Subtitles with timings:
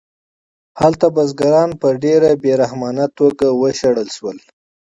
[0.81, 4.37] هلته بزګران په ډېره بې رحمانه توګه وشړل شول